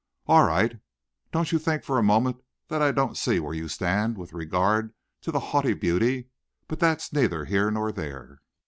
"All 0.25 0.45
right. 0.47 0.79
Don't 1.31 1.51
you 1.51 1.59
think 1.59 1.83
for 1.83 1.99
a 1.99 2.01
moment 2.01 2.41
that 2.69 2.81
I 2.81 2.91
don't 2.91 3.15
see 3.15 3.39
where 3.39 3.53
you 3.53 3.67
stand 3.67 4.17
with 4.17 4.33
regard 4.33 4.95
to 5.21 5.31
the 5.31 5.39
haughty 5.53 5.75
beauty, 5.75 6.31
but 6.67 6.79
that's 6.79 7.13
neither 7.13 7.45
here 7.45 7.69
nor 7.69 7.91
there." 7.91 8.41